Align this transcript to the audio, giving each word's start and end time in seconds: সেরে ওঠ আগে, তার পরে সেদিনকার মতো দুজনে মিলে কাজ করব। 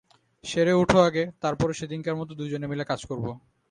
সেরে 0.43 0.73
ওঠ 0.73 0.91
আগে, 1.07 1.23
তার 1.41 1.55
পরে 1.55 1.73
সেদিনকার 1.73 2.15
মতো 2.15 2.31
দুজনে 2.35 2.67
মিলে 2.67 2.83
কাজ 2.83 3.01
করব। 3.05 3.25